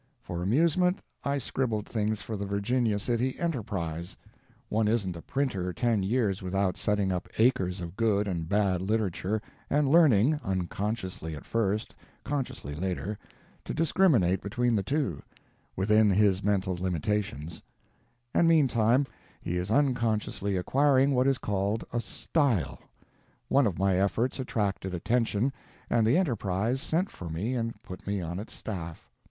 For 0.19 0.41
amusement 0.41 0.97
I 1.23 1.37
scribbled 1.37 1.85
things 1.87 2.23
for 2.23 2.35
the 2.35 2.47
Virginia 2.47 2.97
City 2.97 3.39
Enterprise. 3.39 4.17
One 4.67 4.87
isn't 4.87 5.15
a 5.15 5.21
printer 5.21 5.71
ten 5.73 6.01
years 6.01 6.41
without 6.41 6.75
setting 6.75 7.11
up 7.11 7.29
acres 7.37 7.81
of 7.81 7.95
good 7.95 8.27
and 8.27 8.49
bad 8.49 8.81
literature, 8.81 9.39
and 9.69 9.87
learning—unconsciously 9.87 11.35
at 11.35 11.45
first, 11.45 11.93
consciously 12.23 12.73
later—to 12.73 13.73
discriminate 13.75 14.41
between 14.41 14.75
the 14.75 14.81
two, 14.81 15.21
within 15.75 16.09
his 16.09 16.43
mental 16.43 16.73
limitations; 16.73 17.61
and 18.33 18.47
meantime 18.47 19.05
he 19.39 19.55
is 19.55 19.69
unconsciously 19.69 20.57
acquiring 20.57 21.11
what 21.11 21.27
is 21.27 21.37
called 21.37 21.83
a 21.93 21.99
"style." 22.01 22.79
One 23.49 23.67
of 23.67 23.77
my 23.77 23.99
efforts 24.01 24.39
attracted 24.39 24.95
attention, 24.95 25.53
and 25.91 26.07
the 26.07 26.15
_Enterprise 26.15 26.77
_sent 26.81 27.09
for 27.09 27.29
me 27.29 27.53
and 27.53 27.79
put 27.83 28.07
me 28.07 28.19
on 28.19 28.39
its 28.39 28.55
staff. 28.55 29.07